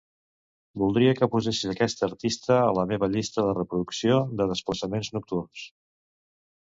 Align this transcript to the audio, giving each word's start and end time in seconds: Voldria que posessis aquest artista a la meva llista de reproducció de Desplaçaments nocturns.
Voldria 0.83 1.11
que 1.17 1.27
posessis 1.33 1.69
aquest 1.73 2.01
artista 2.07 2.57
a 2.61 2.73
la 2.77 2.87
meva 2.93 3.11
llista 3.17 3.45
de 3.49 3.53
reproducció 3.59 4.19
de 4.41 4.49
Desplaçaments 4.55 5.13
nocturns. 5.19 5.69